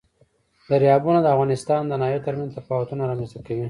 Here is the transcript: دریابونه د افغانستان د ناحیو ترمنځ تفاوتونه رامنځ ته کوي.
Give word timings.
دریابونه 0.69 1.19
د 1.21 1.27
افغانستان 1.35 1.81
د 1.87 1.93
ناحیو 2.01 2.25
ترمنځ 2.27 2.49
تفاوتونه 2.57 3.01
رامنځ 3.09 3.29
ته 3.33 3.39
کوي. 3.47 3.59